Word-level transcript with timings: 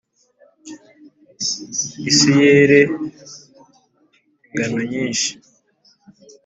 isi 2.09 2.29
yere 2.41 2.81
ingano 4.45 4.79
nyinshi, 4.91 5.31